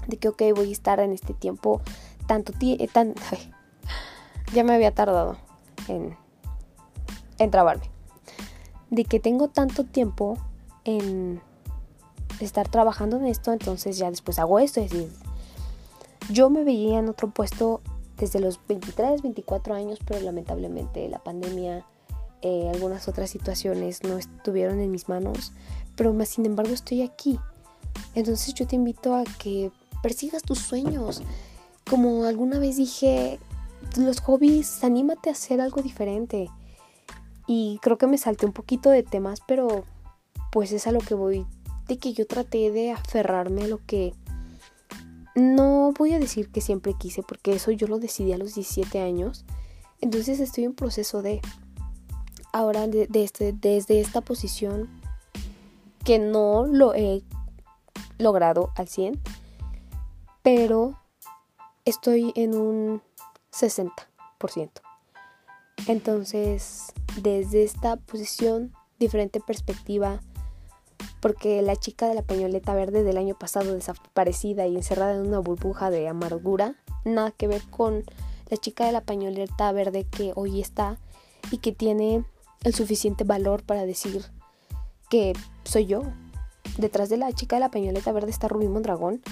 de 0.06 0.16
que, 0.16 0.28
ok, 0.28 0.42
voy 0.54 0.70
a 0.70 0.72
estar 0.72 1.00
en 1.00 1.12
este 1.12 1.34
tiempo 1.34 1.80
tanto 2.26 2.52
tiempo, 2.52 2.84
eh, 2.84 3.14
ya 4.54 4.64
me 4.64 4.74
había 4.74 4.92
tardado 4.92 5.36
en, 5.88 6.16
en 7.38 7.50
trabarme, 7.50 7.90
de 8.90 9.04
que 9.04 9.20
tengo 9.20 9.48
tanto 9.48 9.84
tiempo 9.84 10.38
en 10.84 11.40
estar 12.40 12.68
trabajando 12.68 13.16
en 13.16 13.26
esto, 13.26 13.52
entonces 13.52 13.98
ya 13.98 14.10
después 14.10 14.38
hago 14.38 14.58
esto, 14.58 14.80
es 14.80 14.90
decir, 14.90 15.12
yo 16.30 16.50
me 16.50 16.64
veía 16.64 16.98
en 16.98 17.08
otro 17.08 17.30
puesto 17.30 17.80
desde 18.18 18.40
los 18.40 18.60
23, 18.66 19.22
24 19.22 19.74
años, 19.74 19.98
pero 20.04 20.20
lamentablemente 20.20 21.08
la 21.08 21.18
pandemia, 21.18 21.84
eh, 22.42 22.70
algunas 22.72 23.08
otras 23.08 23.30
situaciones 23.30 24.02
no 24.02 24.18
estuvieron 24.18 24.80
en 24.80 24.90
mis 24.90 25.08
manos, 25.08 25.52
pero 25.96 26.12
más 26.12 26.28
sin 26.28 26.46
embargo 26.46 26.72
estoy 26.72 27.02
aquí. 27.02 27.38
Entonces 28.14 28.54
yo 28.54 28.66
te 28.66 28.76
invito 28.76 29.14
a 29.14 29.24
que 29.38 29.70
persigas 30.02 30.42
tus 30.42 30.58
sueños. 30.58 31.22
Como 31.88 32.24
alguna 32.24 32.58
vez 32.58 32.76
dije, 32.76 33.38
los 33.96 34.20
hobbies, 34.20 34.82
anímate 34.84 35.28
a 35.28 35.32
hacer 35.32 35.60
algo 35.60 35.82
diferente. 35.82 36.48
Y 37.46 37.78
creo 37.82 37.98
que 37.98 38.06
me 38.06 38.18
salté 38.18 38.46
un 38.46 38.52
poquito 38.52 38.90
de 38.90 39.02
temas, 39.02 39.40
pero 39.46 39.84
pues 40.50 40.72
es 40.72 40.86
a 40.86 40.92
lo 40.92 41.00
que 41.00 41.14
voy. 41.14 41.46
De 41.86 41.98
que 41.98 42.12
yo 42.12 42.26
traté 42.26 42.70
de 42.72 42.92
aferrarme 42.92 43.64
a 43.64 43.68
lo 43.68 43.78
que 43.86 44.12
no 45.36 45.92
voy 45.92 46.14
a 46.14 46.18
decir 46.18 46.48
que 46.48 46.60
siempre 46.60 46.94
quise, 46.98 47.22
porque 47.22 47.52
eso 47.52 47.70
yo 47.70 47.86
lo 47.86 47.98
decidí 47.98 48.32
a 48.32 48.38
los 48.38 48.54
17 48.54 49.00
años. 49.00 49.44
Entonces 50.00 50.40
estoy 50.40 50.64
en 50.64 50.74
proceso 50.74 51.22
de, 51.22 51.40
ahora 52.52 52.86
este, 53.14 53.52
desde 53.52 54.00
esta 54.00 54.22
posición 54.22 54.88
que 56.04 56.18
no 56.18 56.66
lo 56.66 56.94
he 56.94 57.22
logrado 58.18 58.72
al 58.76 58.88
100, 58.88 59.20
pero 60.46 60.94
estoy 61.84 62.32
en 62.36 62.54
un 62.56 63.02
60%. 63.50 63.90
Entonces, 65.88 66.92
desde 67.20 67.64
esta 67.64 67.96
posición, 67.96 68.72
diferente 69.00 69.40
perspectiva, 69.40 70.20
porque 71.20 71.60
la 71.62 71.74
chica 71.74 72.06
de 72.06 72.14
la 72.14 72.22
pañoleta 72.22 72.76
verde 72.76 73.02
del 73.02 73.16
año 73.16 73.36
pasado 73.36 73.74
desaparecida 73.74 74.68
y 74.68 74.76
encerrada 74.76 75.16
en 75.16 75.26
una 75.26 75.40
burbuja 75.40 75.90
de 75.90 76.06
amargura, 76.06 76.76
nada 77.04 77.32
que 77.32 77.48
ver 77.48 77.62
con 77.68 78.04
la 78.48 78.56
chica 78.56 78.86
de 78.86 78.92
la 78.92 79.00
pañoleta 79.00 79.72
verde 79.72 80.04
que 80.04 80.30
hoy 80.36 80.60
está 80.60 81.00
y 81.50 81.58
que 81.58 81.72
tiene 81.72 82.24
el 82.62 82.72
suficiente 82.72 83.24
valor 83.24 83.64
para 83.64 83.84
decir 83.84 84.24
que 85.10 85.32
soy 85.64 85.86
yo. 85.86 86.02
Detrás 86.78 87.08
de 87.08 87.16
la 87.16 87.32
chica 87.32 87.56
de 87.56 87.60
la 87.60 87.72
pañoleta 87.72 88.12
verde 88.12 88.30
está 88.30 88.46
Rubí 88.46 88.68
Mondragón 88.68 89.22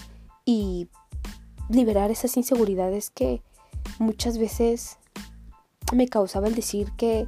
y 0.44 0.88
liberar 1.68 2.10
esas 2.10 2.36
inseguridades 2.36 3.10
que 3.10 3.42
muchas 3.98 4.38
veces 4.38 4.98
me 5.92 6.08
causaba 6.08 6.48
el 6.48 6.54
decir 6.54 6.92
que, 6.96 7.26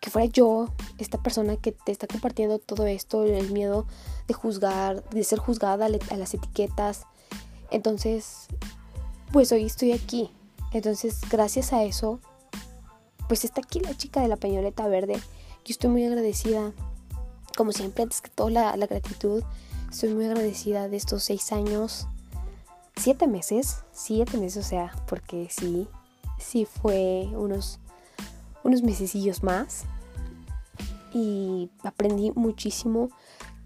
que 0.00 0.10
fuera 0.10 0.26
yo, 0.26 0.68
esta 0.98 1.22
persona 1.22 1.56
que 1.56 1.72
te 1.72 1.92
está 1.92 2.06
compartiendo 2.06 2.58
todo 2.58 2.86
esto, 2.86 3.24
el 3.24 3.50
miedo 3.50 3.86
de 4.28 4.34
juzgar, 4.34 5.08
de 5.10 5.24
ser 5.24 5.38
juzgada 5.38 5.86
a 5.86 6.16
las 6.16 6.34
etiquetas. 6.34 7.06
Entonces, 7.70 8.46
pues 9.32 9.52
hoy 9.52 9.64
estoy 9.64 9.92
aquí. 9.92 10.30
Entonces, 10.72 11.20
gracias 11.30 11.72
a 11.72 11.84
eso, 11.84 12.20
pues 13.28 13.44
está 13.44 13.60
aquí 13.60 13.80
la 13.80 13.96
chica 13.96 14.20
de 14.20 14.28
la 14.28 14.36
pañoleta 14.36 14.86
verde. 14.88 15.14
Yo 15.14 15.72
estoy 15.72 15.90
muy 15.90 16.04
agradecida. 16.04 16.72
Como 17.56 17.72
siempre, 17.72 18.02
antes 18.02 18.20
que 18.20 18.30
todo, 18.30 18.50
la, 18.50 18.76
la 18.76 18.86
gratitud. 18.86 19.42
Estoy 19.90 20.14
muy 20.14 20.26
agradecida 20.26 20.88
de 20.88 20.96
estos 20.96 21.24
seis 21.24 21.52
años. 21.52 22.06
Siete 22.96 23.26
meses, 23.26 23.84
siete 23.92 24.38
meses, 24.38 24.64
o 24.64 24.68
sea, 24.68 24.92
porque 25.06 25.48
sí, 25.50 25.88
sí 26.38 26.64
fue 26.64 27.28
unos, 27.32 27.78
unos 28.64 28.82
mesecillos 28.82 29.42
más. 29.42 29.84
Y 31.12 31.70
aprendí 31.82 32.30
muchísimo, 32.32 33.10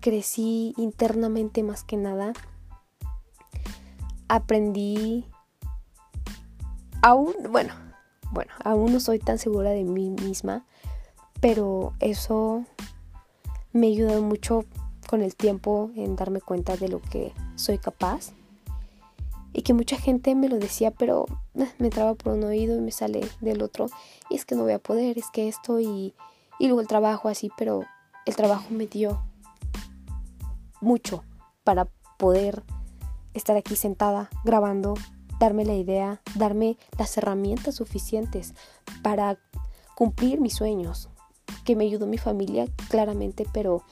crecí 0.00 0.74
internamente 0.76 1.62
más 1.62 1.82
que 1.82 1.96
nada, 1.96 2.32
aprendí 4.28 5.26
aún, 7.02 7.34
bueno, 7.50 7.74
bueno, 8.30 8.52
aún 8.62 8.92
no 8.92 9.00
soy 9.00 9.18
tan 9.18 9.38
segura 9.38 9.70
de 9.70 9.82
mí 9.82 10.10
misma, 10.10 10.64
pero 11.40 11.94
eso 11.98 12.64
me 13.72 13.88
ha 13.88 13.90
ayudado 13.90 14.22
mucho 14.22 14.64
con 15.10 15.22
el 15.22 15.34
tiempo 15.34 15.90
en 15.96 16.14
darme 16.14 16.40
cuenta 16.40 16.76
de 16.76 16.86
lo 16.86 17.02
que 17.02 17.32
soy 17.56 17.78
capaz. 17.78 18.30
Y 19.52 19.62
que 19.62 19.74
mucha 19.74 19.96
gente 19.96 20.36
me 20.36 20.48
lo 20.48 20.60
decía, 20.60 20.92
pero 20.92 21.26
eh, 21.56 21.66
me 21.78 21.86
entraba 21.88 22.14
por 22.14 22.34
un 22.34 22.44
oído 22.44 22.76
y 22.76 22.80
me 22.80 22.92
sale 22.92 23.28
del 23.40 23.60
otro. 23.60 23.86
Y 24.30 24.36
es 24.36 24.44
que 24.44 24.54
no 24.54 24.62
voy 24.62 24.72
a 24.72 24.78
poder, 24.78 25.18
es 25.18 25.24
que 25.32 25.48
esto 25.48 25.80
y, 25.80 26.14
y 26.60 26.66
luego 26.68 26.80
el 26.80 26.86
trabajo 26.86 27.28
así, 27.28 27.50
pero 27.58 27.82
el 28.24 28.36
trabajo 28.36 28.66
me 28.70 28.86
dio 28.86 29.20
mucho 30.80 31.24
para 31.64 31.88
poder 32.16 32.62
estar 33.34 33.56
aquí 33.56 33.74
sentada 33.74 34.30
grabando, 34.44 34.94
darme 35.40 35.64
la 35.64 35.74
idea, 35.74 36.22
darme 36.36 36.78
las 36.96 37.18
herramientas 37.18 37.74
suficientes 37.74 38.54
para 39.02 39.40
cumplir 39.96 40.40
mis 40.40 40.54
sueños, 40.54 41.08
que 41.64 41.74
me 41.74 41.82
ayudó 41.82 42.06
mi 42.06 42.18
familia 42.18 42.68
claramente, 42.88 43.44
pero 43.52 43.82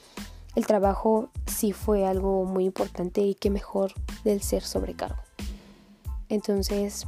el 0.55 0.67
trabajo 0.67 1.31
sí 1.47 1.73
fue 1.73 2.07
algo 2.07 2.45
muy 2.45 2.65
importante 2.65 3.21
y 3.21 3.35
que 3.35 3.51
mejor 3.51 3.93
del 4.25 4.43
ser 4.43 4.63
sobrecargo. 4.63 5.23
Entonces, 6.29 7.07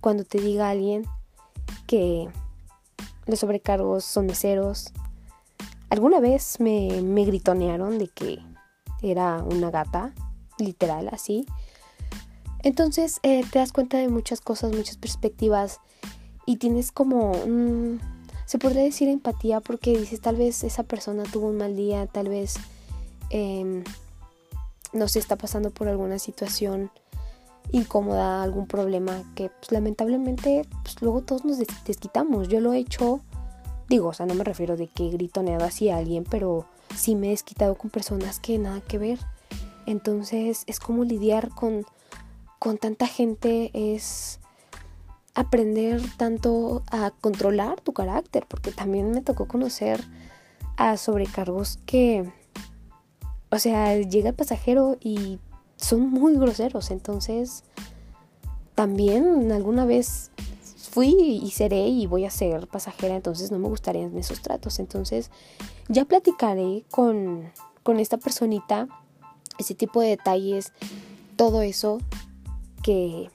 cuando 0.00 0.24
te 0.24 0.40
diga 0.40 0.70
alguien 0.70 1.04
que 1.86 2.28
los 3.26 3.38
sobrecargos 3.38 4.04
son 4.04 4.26
meseros, 4.26 4.92
alguna 5.90 6.20
vez 6.20 6.60
me, 6.60 7.02
me 7.02 7.24
gritonearon 7.24 7.98
de 7.98 8.08
que 8.08 8.38
era 9.02 9.42
una 9.42 9.70
gata, 9.70 10.14
literal 10.58 11.08
así. 11.12 11.46
Entonces 12.62 13.20
eh, 13.22 13.44
te 13.50 13.58
das 13.58 13.72
cuenta 13.72 13.98
de 13.98 14.08
muchas 14.08 14.40
cosas, 14.40 14.74
muchas 14.74 14.96
perspectivas 14.96 15.80
y 16.46 16.56
tienes 16.56 16.92
como, 16.92 17.32
se 18.46 18.58
podría 18.58 18.82
decir 18.82 19.08
empatía 19.08 19.60
porque 19.60 19.96
dices 19.96 20.20
tal 20.20 20.36
vez 20.36 20.64
esa 20.64 20.82
persona 20.82 21.24
tuvo 21.24 21.48
un 21.48 21.58
mal 21.58 21.76
día, 21.76 22.06
tal 22.06 22.28
vez 22.28 22.54
eh, 23.30 23.84
no 24.92 25.08
se 25.08 25.18
está 25.18 25.36
pasando 25.36 25.70
por 25.70 25.88
alguna 25.88 26.18
situación 26.18 26.90
incómoda, 27.72 28.42
algún 28.42 28.66
problema 28.66 29.22
que 29.34 29.50
pues, 29.50 29.72
lamentablemente 29.72 30.66
pues, 30.82 31.00
luego 31.02 31.22
todos 31.22 31.44
nos 31.44 31.58
desquitamos. 31.84 32.48
Yo 32.48 32.60
lo 32.60 32.72
he 32.72 32.78
hecho, 32.78 33.20
digo, 33.88 34.08
o 34.08 34.12
sea, 34.12 34.26
no 34.26 34.34
me 34.34 34.44
refiero 34.44 34.76
de 34.76 34.88
que 34.88 35.10
gritoneado 35.10 35.64
así 35.64 35.88
a 35.88 35.96
alguien, 35.96 36.24
pero 36.24 36.66
sí 36.94 37.14
me 37.14 37.28
he 37.28 37.30
desquitado 37.30 37.74
con 37.76 37.90
personas 37.90 38.40
que 38.40 38.58
nada 38.58 38.80
que 38.80 38.98
ver. 38.98 39.18
Entonces 39.86 40.64
es 40.66 40.80
como 40.80 41.04
lidiar 41.04 41.50
con, 41.50 41.84
con 42.58 42.78
tanta 42.78 43.06
gente, 43.06 43.70
es 43.74 44.40
aprender 45.34 46.00
tanto 46.16 46.82
a 46.90 47.10
controlar 47.20 47.80
tu 47.80 47.92
carácter, 47.92 48.46
porque 48.48 48.72
también 48.72 49.10
me 49.10 49.20
tocó 49.20 49.46
conocer 49.46 50.02
a 50.76 50.96
sobrecargos 50.96 51.78
que 51.86 52.32
o 53.56 53.58
sea, 53.58 53.98
llega 53.98 54.28
el 54.28 54.34
pasajero 54.34 54.98
y 55.00 55.38
son 55.76 56.10
muy 56.10 56.34
groseros. 56.34 56.90
Entonces, 56.90 57.64
también 58.74 59.50
alguna 59.50 59.86
vez 59.86 60.30
fui 60.90 61.14
y 61.42 61.50
seré 61.52 61.88
y 61.88 62.06
voy 62.06 62.26
a 62.26 62.30
ser 62.30 62.68
pasajera, 62.68 63.16
entonces 63.16 63.50
no 63.50 63.58
me 63.58 63.68
gustarían 63.68 64.16
esos 64.18 64.42
tratos. 64.42 64.78
Entonces, 64.78 65.30
ya 65.88 66.04
platicaré 66.04 66.84
con, 66.90 67.50
con 67.82 67.98
esta 67.98 68.18
personita 68.18 68.88
ese 69.58 69.74
tipo 69.74 70.02
de 70.02 70.08
detalles, 70.08 70.74
todo 71.36 71.62
eso 71.62 71.98
que, 72.82 73.30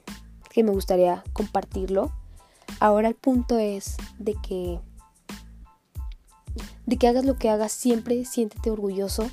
que 0.51 0.63
me 0.63 0.71
gustaría 0.71 1.23
compartirlo. 1.33 2.11
Ahora 2.79 3.07
el 3.07 3.15
punto 3.15 3.57
es 3.57 3.97
de 4.19 4.35
que 4.35 4.79
de 6.85 6.97
que 6.97 7.07
hagas 7.07 7.25
lo 7.25 7.37
que 7.37 7.49
hagas, 7.49 7.71
siempre 7.71 8.25
siéntete 8.25 8.69
orgulloso 8.69 9.29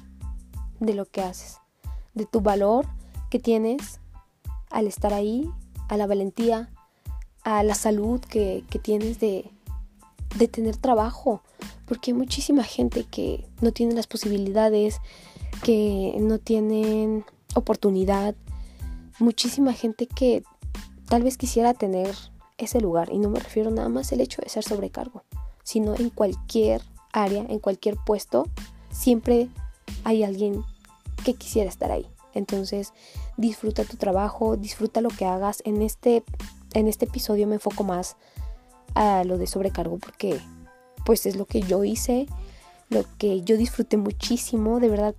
de 0.81 0.95
lo 0.95 1.07
que 1.07 1.23
haces, 1.23 1.59
de 2.15 2.27
tu 2.27 2.41
valor 2.41 2.87
que 3.31 3.39
tienes 3.39 4.01
al 4.71 4.87
estar 4.87 5.13
ahí, 5.13 5.51
a 5.89 5.97
la 5.97 6.07
valentía, 6.07 6.71
a 7.43 7.63
la 7.63 7.75
salud 7.75 8.21
que, 8.21 8.65
tienes 8.83 9.21
de, 9.21 9.51
de 10.37 10.49
tener 10.49 10.77
trabajo, 10.77 11.43
porque 11.87 12.11
hay 12.11 12.17
muchísima 12.17 12.65
gente 12.65 13.05
que 13.05 13.47
no 13.61 13.73
tiene 13.73 13.95
las 13.95 14.07
posibilidades, 14.07 15.01
que 15.63 16.17
no 16.21 16.39
tienen 16.39 17.25
oportunidad, 17.55 18.35
muchísima 19.19 19.73
gente 19.73 20.07
que 20.07 20.43
tal 21.09 21.23
vez 21.23 21.39
quisiera 21.39 21.75
tener 21.75 22.15
ese 22.59 22.81
lugar, 22.81 23.11
y 23.13 23.19
no 23.19 23.31
me 23.31 23.41
refiero 23.41 23.71
nada 23.71 23.89
más 23.89 24.13
al 24.13 24.21
hecho 24.21 24.43
de 24.43 24.49
ser 24.49 24.65
sobrecargo, 24.65 25.23
sino 25.63 25.95
en 25.95 26.11
cualquier 26.11 26.83
área, 27.13 27.45
en 27.49 27.59
cualquier 27.59 27.97
puesto, 28.05 28.47
siempre 28.91 29.49
hay 30.05 30.25
alguien 30.25 30.65
que 31.25 31.35
quisiera 31.35 31.69
estar 31.69 31.91
ahí. 31.91 32.07
Entonces, 32.35 32.93
disfruta 33.37 33.85
tu 33.85 33.97
trabajo, 33.97 34.57
disfruta 34.57 35.01
lo 35.01 35.09
que 35.09 35.25
hagas. 35.25 35.63
En 35.65 35.83
este, 35.83 36.23
en 36.75 36.89
este 36.89 37.07
episodio 37.07 37.47
me 37.47 37.55
enfoco 37.55 37.85
más 37.85 38.17
a 38.95 39.25
lo 39.25 39.39
de 39.39 39.47
sobrecargo 39.47 39.99
porque 39.99 40.41
pues 41.05 41.27
es 41.27 41.37
lo 41.37 41.47
que 41.47 41.63
yo 41.63 41.85
hice, 41.85 42.27
lo 42.91 43.05
que 43.19 43.43
yo 43.43 43.57
disfruté 43.57 43.97
muchísimo, 43.97 44.81
de 44.81 44.89
verdad, 44.89 45.15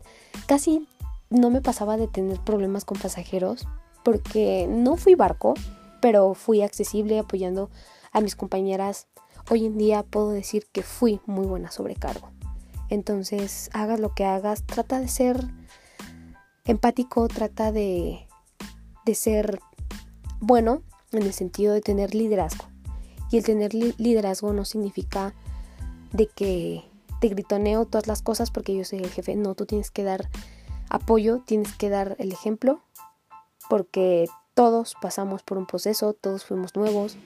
casi 0.46 0.88
no 1.30 1.50
me 1.50 1.62
pasaba 1.62 1.98
de 1.98 2.08
tener 2.08 2.40
problemas 2.40 2.86
con 2.86 3.00
pasajeros 3.00 3.68
porque 4.04 4.68
no 4.70 4.98
fui 4.98 5.16
barco, 5.16 5.54
pero 6.02 6.34
fui 6.34 6.62
accesible 6.62 7.20
apoyando 7.20 7.70
a 8.12 8.22
mis 8.22 8.36
compañeras. 8.36 9.08
Hoy 9.50 9.66
en 9.66 9.78
día 9.78 10.04
puedo 10.04 10.32
decir 10.32 10.68
que 10.72 10.84
fui 10.84 11.20
muy 11.26 11.46
buena 11.46 11.72
sobrecargo. 11.72 12.30
Entonces, 12.89 13.69
hagas 13.73 13.99
lo 13.99 14.13
que 14.13 14.25
hagas, 14.25 14.63
trata 14.65 14.99
de 14.99 15.08
ser 15.08 15.47
empático, 16.65 17.28
trata 17.28 17.71
de, 17.71 18.28
de 19.06 19.15
ser 19.15 19.60
bueno 20.39 20.82
en 21.12 21.23
el 21.23 21.34
sentido 21.34 21.73
de 21.73 21.82
tener 21.82 22.15
liderazgo. 22.15 22.65
Y 23.32 23.38
el 23.38 23.43
tener 23.43 23.73
liderazgo 23.73 24.54
no 24.54 24.65
significa 24.65 25.36
de 26.12 26.28
que 26.28 26.84
te 27.19 27.28
gritoneo 27.28 27.86
todas 27.86 28.08
las 28.08 28.21
cosas 28.21 28.49
porque 28.52 28.75
yo 28.75 28.84
soy 28.86 28.99
el 28.99 29.10
jefe. 29.10 29.36
No, 29.36 29.54
tú 29.56 29.65
tienes 29.65 29.91
que 29.91 30.04
dar 30.04 30.30
apoyo, 30.89 31.43
tienes 31.45 31.73
que 31.73 31.89
dar 31.89 32.15
el 32.19 32.32
ejemplo, 32.32 32.82
porque 33.69 34.28
todos 34.56 34.95
pasamos 35.02 35.43
por 35.43 35.58
un 35.58 35.67
proceso, 35.67 36.13
todos 36.13 36.43
fuimos 36.43 36.75
nuevos, 36.75 37.17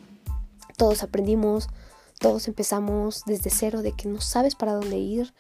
todos 0.78 1.04
aprendimos, 1.04 1.70
todos 2.20 2.48
empezamos 2.48 3.24
desde 3.26 3.50
cero 3.50 3.82
de 3.82 3.94
que 3.94 4.08
no 4.08 4.22
sabes 4.22 4.56
para 4.56 4.74
dónde 4.74 4.98
ir, 4.98 5.34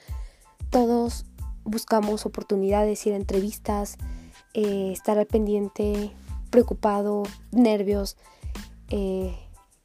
todos 0.69 1.25
buscamos 1.63 2.25
oportunidades, 2.25 3.05
ir 3.05 3.13
a 3.13 3.17
entrevistas, 3.17 3.97
eh, 4.53 4.91
estar 4.91 5.17
al 5.17 5.25
pendiente, 5.25 6.11
preocupado, 6.49 7.23
nervios 7.51 8.17
eh, 8.89 9.35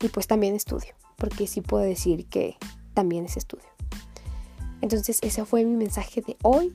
y 0.01 0.09
pues 0.09 0.27
también 0.27 0.55
estudio, 0.55 0.94
porque 1.16 1.46
sí 1.46 1.61
puedo 1.61 1.85
decir 1.85 2.27
que 2.27 2.57
también 2.94 3.24
es 3.24 3.37
estudio. 3.37 3.68
Entonces 4.81 5.18
ese 5.22 5.44
fue 5.44 5.64
mi 5.64 5.77
mensaje 5.77 6.20
de 6.20 6.37
hoy, 6.42 6.74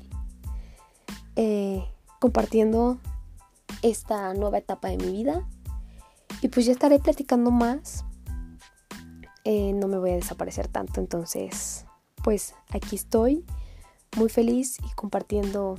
eh, 1.35 1.83
compartiendo 2.19 2.99
esta 3.81 4.33
nueva 4.33 4.57
etapa 4.57 4.87
de 4.89 4.97
mi 4.97 5.11
vida 5.11 5.47
y 6.41 6.47
pues 6.47 6.65
ya 6.65 6.71
estaré 6.71 6.99
platicando 6.99 7.51
más. 7.51 8.05
No 9.45 9.87
me 9.87 9.97
voy 9.97 10.11
a 10.11 10.15
desaparecer 10.15 10.67
tanto, 10.67 11.01
entonces 11.01 11.85
pues 12.23 12.55
aquí 12.69 12.95
estoy 12.95 13.45
muy 14.15 14.29
feliz 14.29 14.77
y 14.79 14.93
compartiendo 14.95 15.75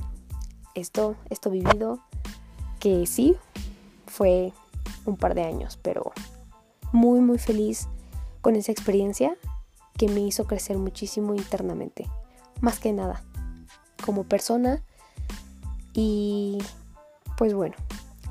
esto, 0.74 1.16
esto 1.31 1.50
vivido, 1.50 2.00
que 2.81 3.07
sí, 3.07 3.37
fue 4.07 4.53
un 5.07 5.16
par 5.16 5.35
de 5.35 5.44
años, 5.44 5.79
pero 5.81 6.12
muy, 6.92 7.20
muy 7.20 7.38
feliz 7.38 7.88
con 8.40 8.57
esa 8.57 8.72
experiencia 8.72 9.37
que 9.96 10.09
me 10.09 10.20
hizo 10.20 10.46
crecer 10.46 10.77
muchísimo 10.77 11.35
internamente, 11.35 12.07
más 12.61 12.79
que 12.79 12.92
nada, 12.92 13.22
como 14.05 14.24
persona. 14.24 14.83
Y 15.92 16.59
pues 17.38 17.55
bueno, 17.55 17.77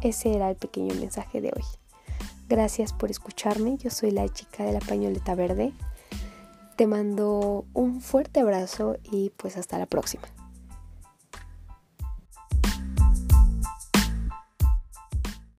ese 0.02 0.36
era 0.36 0.50
el 0.50 0.58
pequeño 0.58 0.94
mensaje 0.96 1.42
de 1.42 1.52
hoy. 1.56 1.64
Gracias 2.54 2.94
por 2.94 3.10
escucharme, 3.10 3.78
yo 3.78 3.90
soy 3.90 4.12
la 4.12 4.30
chica 4.30 4.64
de 4.64 4.74
la 4.74 4.80
pañoleta 4.80 5.34
verde. 5.34 5.74
Te 6.76 6.86
mando 6.86 7.66
un 7.74 8.00
fuerte 8.00 8.42
abrazo 8.42 8.98
y 9.12 9.32
pues 9.32 9.58
hasta 9.58 9.80
la 9.80 9.88
próxima. 9.88 10.22